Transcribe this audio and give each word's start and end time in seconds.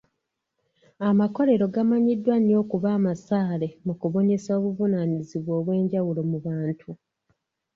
Amakolero 1.09 1.65
gamanyiddwa 1.73 2.35
nnyo 2.39 2.57
mu 2.61 2.65
kuba 2.71 2.89
abasaale 2.97 3.67
mu 3.85 3.93
kubunyisa 3.99 4.49
obuvunaanyizibwa 4.57 5.51
obwenjawulo 5.59 6.21
mu 6.31 6.37
bantu. 6.45 6.89